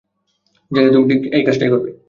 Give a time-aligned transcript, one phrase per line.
[0.71, 1.89] জানি, তুমি ঠিক কাজটাই করবে।